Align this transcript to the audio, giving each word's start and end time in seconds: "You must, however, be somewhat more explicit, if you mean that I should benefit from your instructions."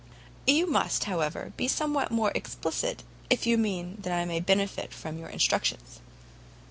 "You 0.47 0.65
must, 0.65 1.03
however, 1.03 1.53
be 1.57 1.67
somewhat 1.67 2.09
more 2.09 2.31
explicit, 2.33 3.03
if 3.29 3.45
you 3.45 3.55
mean 3.55 3.97
that 4.01 4.11
I 4.11 4.27
should 4.33 4.47
benefit 4.47 4.95
from 4.95 5.19
your 5.19 5.29
instructions." 5.29 5.99